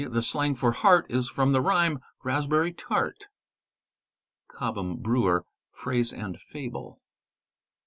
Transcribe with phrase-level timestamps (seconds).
[0.09, 3.25] the slang for heart, is from the rhyme "raspberry tart."
[4.47, 5.45] (Cobham Brewer,"
[5.83, 6.99] Phrase and Fable.